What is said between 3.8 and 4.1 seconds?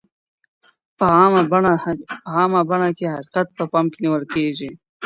کي